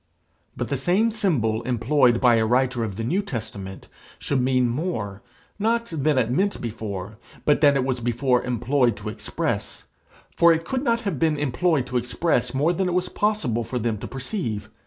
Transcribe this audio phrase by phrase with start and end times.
[0.57, 5.21] But the same symbol employed by a writer of the New Testament should mean more,
[5.59, 9.83] not than it meant before, but than it was before employed to express;
[10.35, 13.77] for it could not have been employed to express more than it was possible for
[13.77, 14.69] them to perceive.